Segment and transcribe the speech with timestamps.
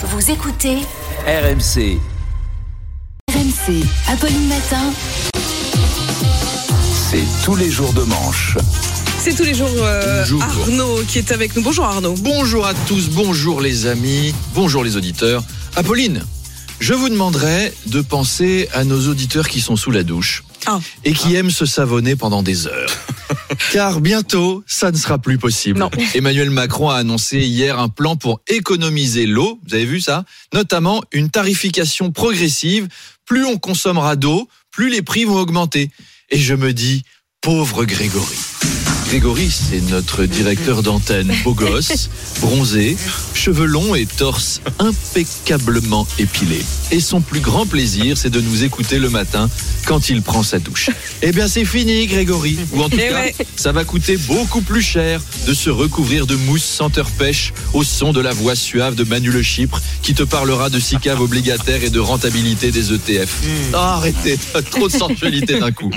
[0.00, 0.78] Vous écoutez
[1.26, 1.98] RMC,
[3.30, 3.84] RMC.
[4.08, 4.92] Apolline Matin.
[7.10, 8.56] c'est tous les jours de manche.
[9.20, 10.42] C'est tous les jours euh, Bonjour.
[10.42, 11.62] Arnaud qui est avec nous.
[11.62, 12.14] Bonjour Arnaud.
[12.18, 15.44] Bonjour à tous, bonjour les amis, bonjour les auditeurs.
[15.76, 16.24] Apolline,
[16.80, 20.80] je vous demanderai de penser à nos auditeurs qui sont sous la douche Ah.
[21.04, 22.90] et qui aiment se savonner pendant des heures.
[23.72, 25.78] Car bientôt, ça ne sera plus possible.
[25.78, 25.90] Non.
[26.14, 30.24] Emmanuel Macron a annoncé hier un plan pour économiser l'eau, vous avez vu ça?
[30.52, 32.88] Notamment une tarification progressive.
[33.24, 35.90] Plus on consommera d'eau, plus les prix vont augmenter.
[36.30, 37.02] Et je me dis,
[37.40, 38.38] pauvre Grégory.
[39.12, 42.08] Grégory, c'est notre directeur d'antenne, beau gosse,
[42.40, 42.96] bronzé,
[43.34, 46.62] cheveux longs et torse impeccablement épilé.
[46.92, 49.50] Et son plus grand plaisir, c'est de nous écouter le matin
[49.84, 50.88] quand il prend sa douche.
[51.20, 52.56] Eh bien, c'est fini, Grégory.
[52.72, 53.34] Ou en tout Eh cas, ouais.
[53.54, 58.14] ça va coûter beaucoup plus cher de se recouvrir de mousse senteur pêche au son
[58.14, 61.84] de la voix suave de Manu Le Chypre qui te parlera de six caves obligataires
[61.84, 63.28] et de rentabilité des ETF.
[63.74, 64.38] Ah, arrêtez,
[64.70, 65.90] trop de sensualité d'un coup.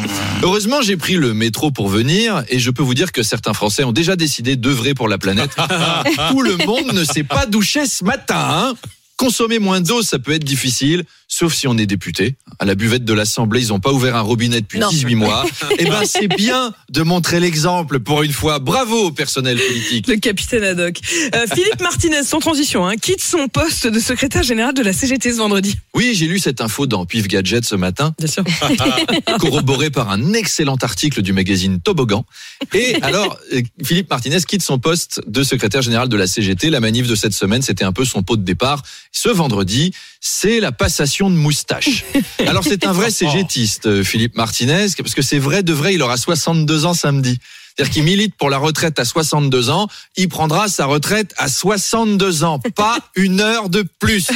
[0.43, 3.83] Heureusement, j'ai pris le métro pour venir et je peux vous dire que certains Français
[3.83, 5.51] ont déjà décidé d'œuvrer pour la planète.
[6.29, 8.35] Tout le monde ne s'est pas douché ce matin.
[8.37, 8.73] hein.
[9.17, 12.35] Consommer moins d'eau, ça peut être difficile, sauf si on est député.
[12.59, 14.89] À la buvette de l'Assemblée, ils n'ont pas ouvert un robinet depuis Non.
[14.89, 15.45] 18 mois.
[15.77, 18.59] Eh ben, c'est bien de montrer l'exemple pour une fois.
[18.59, 20.07] Bravo personnel politique.
[20.07, 20.99] Le capitaine Haddock.
[21.33, 25.33] Euh, Philippe Martinez, sans transition, hein, quitte son poste de secrétaire général de la CGT
[25.33, 25.75] ce vendredi.
[25.93, 28.13] Oui, j'ai lu cette info dans Pif Gadget ce matin.
[28.17, 28.43] Bien sûr.
[29.39, 32.25] corroboré par un excellent article du magazine Toboggan.
[32.73, 36.69] Et alors, euh, Philippe Martinez quitte son poste de secrétaire général de la CGT.
[36.69, 38.83] La manif de cette semaine, c'était un peu son pot de départ.
[39.11, 39.91] Ce vendredi,
[40.21, 42.03] c'est la passation de moustache.
[42.39, 46.01] Alors, c'est un vrai CGTiste, euh, Philippe Martinez, parce que c'est vrai de vrai, il
[46.01, 47.39] aura 62 ans samedi.
[47.75, 52.43] C'est-à-dire qu'il milite pour la retraite à 62 ans, il prendra sa retraite à 62
[52.45, 54.27] ans, pas une heure de plus.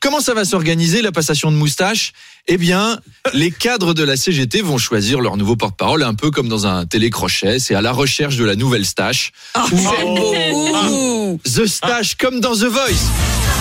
[0.00, 2.12] Comment ça va s'organiser la passation de moustache?
[2.48, 2.98] Eh bien,
[3.34, 6.86] les cadres de la CGT vont choisir leur nouveau porte-parole, un peu comme dans un
[6.86, 7.58] télécrochet.
[7.60, 9.30] C'est à la recherche de la nouvelle stache.
[9.54, 10.34] Ah, Ou- c'est beau.
[10.90, 11.40] Ouh.
[11.44, 13.06] The Stache, comme dans The Voice.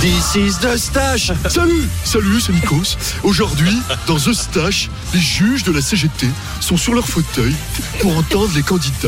[0.02, 1.32] This is the Stache.
[1.48, 2.98] Salut, salut, c'est Nikos.
[3.24, 3.78] Aujourd'hui,
[4.08, 6.28] dans The Stash, les juges de la CGT
[6.60, 7.54] sont sur leur fauteuil
[8.00, 9.01] pour entendre les candidats.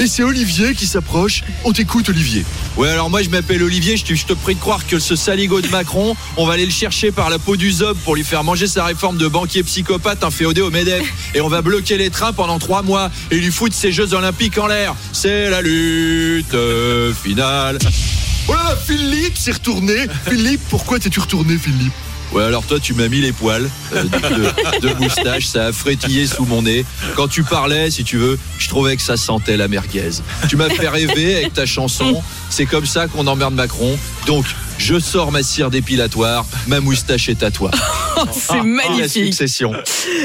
[0.00, 1.42] Et c'est Olivier qui s'approche.
[1.64, 2.44] On t'écoute, Olivier.
[2.76, 5.16] Ouais, alors moi je m'appelle Olivier, je te, je te prie de croire que ce
[5.16, 8.22] saligo de Macron, on va aller le chercher par la peau du zob pour lui
[8.22, 11.02] faire manger sa réforme de banquier psychopathe inféodé au MEDEF.
[11.34, 14.58] Et on va bloquer les trains pendant trois mois et lui foutre ses Jeux Olympiques
[14.58, 14.94] en l'air.
[15.12, 16.56] C'est la lutte
[17.20, 17.78] finale.
[18.46, 20.06] Oh là là, Philippe s'est retourné.
[20.28, 21.92] Philippe, pourquoi t'es-tu retourné, Philippe?
[22.32, 26.26] Ouais, alors toi, tu m'as mis les poils euh, de, de moustache, ça a frétillé
[26.26, 26.84] sous mon nez.
[27.16, 30.10] Quand tu parlais, si tu veux, je trouvais que ça sentait la merguez.
[30.48, 32.22] Tu m'as fait rêver avec ta chanson.
[32.50, 33.98] C'est comme ça qu'on emmerde Macron.
[34.26, 34.44] Donc,
[34.78, 37.70] je sors ma cire dépilatoire, ma moustache est à toi.
[38.20, 39.26] Oh, c'est La magnifique.
[39.26, 39.72] succession.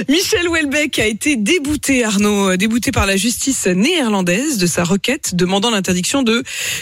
[0.10, 5.36] Michel Houellebecq a été débouté, Arnaud, euh, débouté par la justice néerlandaise de sa requête
[5.36, 6.42] demandant l'interdiction de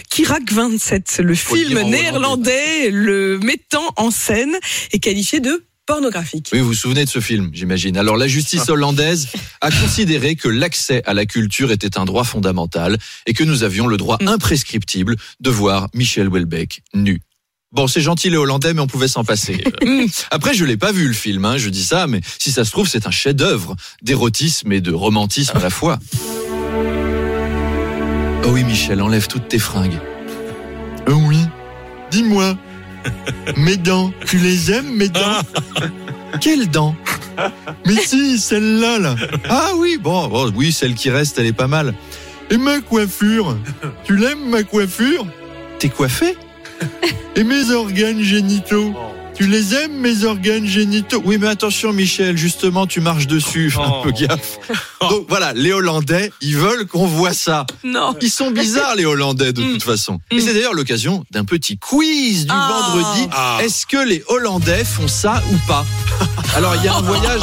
[0.10, 4.56] Kirak 27, le film néerlandais le mettant en scène
[4.94, 6.48] et qualifié de pornographique.
[6.54, 7.98] Oui, vous vous souvenez de ce film, j'imagine.
[7.98, 9.28] Alors, la justice hollandaise
[9.60, 13.88] a considéré que l'accès à la culture était un droit fondamental et que nous avions
[13.88, 17.20] le droit imprescriptible de voir Michel Houellebecq nu.
[17.72, 19.64] Bon, c'est gentil les Hollandais, mais on pouvait s'en passer.
[19.84, 22.66] Euh, Après, je l'ai pas vu le film, hein, je dis ça, mais si ça
[22.66, 25.98] se trouve, c'est un chef-d'œuvre d'érotisme et de romantisme à la fois.
[28.44, 30.00] Oh oui, Michel, enlève toutes tes fringues.
[31.08, 31.40] Euh, oui.
[32.12, 32.58] Dis-moi,
[33.58, 35.42] mes dents, tu les aimes, mes dents?
[36.42, 36.96] Quelles dents?
[37.86, 39.16] Mais si, celle-là, là.
[39.50, 41.94] Ah oui, bon, bon, oui, celle qui reste, elle est pas mal.
[42.50, 43.58] Et ma coiffure?
[44.04, 45.26] Tu l'aimes, ma coiffure?
[45.80, 46.36] T'es coiffé
[47.36, 48.94] Et mes organes génitaux
[49.36, 51.22] Tu les aimes, mes organes génitaux?
[51.26, 53.72] Oui, mais attention, Michel, justement, tu marches dessus.
[53.72, 54.60] Fais un peu gaffe.
[55.10, 57.66] Donc voilà, les Hollandais, ils veulent qu'on voit ça.
[57.84, 58.14] Non.
[58.22, 59.72] Ils sont bizarres, les Hollandais, de Mm.
[59.74, 60.20] toute façon.
[60.30, 62.92] Et c'est d'ailleurs l'occasion d'un petit quiz du Ah.
[62.94, 63.28] vendredi.
[63.64, 65.86] Est-ce que les Hollandais font ça ou pas?
[66.56, 67.42] Alors, il y a un voyage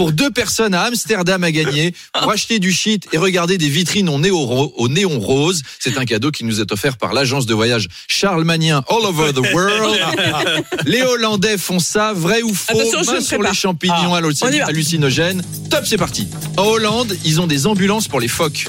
[0.00, 4.08] pour deux personnes à Amsterdam à gagner pour acheter du shit et regarder des vitrines
[4.08, 5.60] au au néon rose.
[5.78, 9.34] C'est un cadeau qui nous est offert par l'agence de voyage Charles Magnin All Over
[9.34, 10.00] the World.
[10.86, 12.80] Les Hollandais font ça, vrai ou faux?
[12.80, 14.66] Attention, Main sur les champignons va.
[14.68, 15.42] hallucinogènes.
[15.68, 16.28] Top, c'est parti.
[16.56, 18.68] En Hollande, ils ont des ambulances pour les phoques.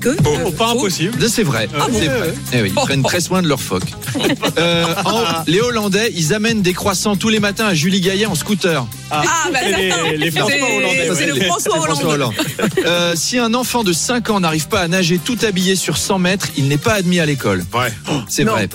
[0.00, 1.28] Que Oh, pas impossible.
[1.28, 2.34] C'est vrai, c'est vrai.
[2.52, 3.82] Eh oui, ils prennent très soin de leurs phoques.
[4.58, 8.34] Euh, en- les Hollandais, ils amènent des croissants tous les matins à Julie Gaillet en
[8.34, 8.84] scooter.
[9.10, 11.38] Ah, bah, Et les- François hollandais, C'est ouais.
[11.38, 12.34] le François Hollande.
[12.84, 16.18] Euh, si un enfant de 5 ans n'arrive pas à nager tout habillé sur 100
[16.18, 17.64] mètres, il n'est pas admis à l'école.
[17.72, 17.92] Ouais.
[18.28, 18.68] C'est vrai.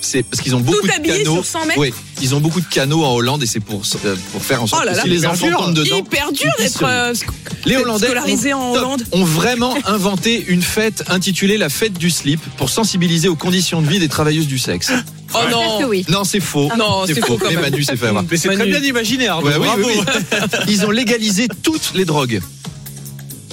[0.00, 1.34] c'est parce qu'ils ont beaucoup Tout de habillé canaux.
[1.42, 1.92] sur 100 mètres Oui,
[2.24, 4.82] ils ont beaucoup de canaux en Hollande et c'est pour euh, pour faire en sorte
[4.82, 5.58] Oh là que si les enfants dur.
[5.58, 7.12] tombent dedans, Hyper dur ils d'être euh,
[7.66, 9.02] les d'être Hollandais scolarisé ont, en Hollande.
[9.12, 13.86] ont vraiment inventé une fête intitulée la fête du slip pour sensibiliser aux conditions de
[13.88, 14.90] vie des travailleuses du sexe.
[15.34, 15.78] Oh non.
[15.80, 16.04] que oui.
[16.08, 16.70] Non, c'est faux.
[16.78, 17.60] Non, c'est faux quand même.
[17.60, 18.24] Manu s'est fait avoir.
[18.30, 19.48] Mais c'est très bien imaginé, Arnaud.
[19.48, 19.82] Ouais, oui, Bravo.
[19.86, 20.38] oui, oui.
[20.68, 22.40] Ils ont légalisé toutes les drogues.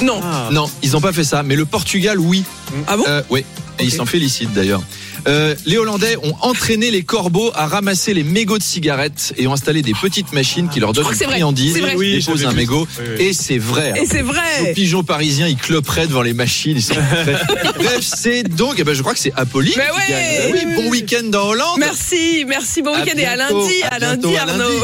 [0.02, 0.20] Non.
[0.24, 0.50] Ah.
[0.52, 2.44] Non, ils n'ont pas fait ça, mais le Portugal, oui.
[2.88, 3.04] Ah bon?
[3.08, 3.44] Euh, oui,
[3.80, 3.96] et ils Ok.
[3.98, 4.82] s'en félicitent d'ailleurs.
[5.28, 9.54] Euh, les Hollandais ont entraîné les corbeaux à ramasser les mégots de cigarettes et ont
[9.54, 11.80] installé des petites machines qui leur donnent une que c'est vrai, friandise.
[11.96, 13.02] Oui, déposent un mégot, ça.
[13.04, 13.26] Oui, oui.
[13.26, 13.94] et c'est vrai.
[14.02, 14.74] Et c'est Les vrai.
[14.74, 16.80] pigeons parisiens, ils cloperaient devant les machines.
[17.78, 19.74] Bref, c'est donc, eh ben, je crois que c'est Apolline.
[19.78, 20.54] Mais ouais.
[20.54, 21.78] oui, bon week-end dans Hollande.
[21.80, 24.64] Merci, merci, bon week-end et à lundi, à à lundi bientôt, à Arnaud.
[24.64, 24.76] lundi.